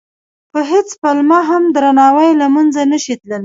په 0.51 0.59
هېڅ 0.71 0.89
پلمه 1.01 1.39
هم 1.49 1.63
درناوی 1.75 2.29
له 2.41 2.47
منځه 2.55 2.81
نه 2.91 2.97
شي 3.03 3.13
تللی. 3.19 3.37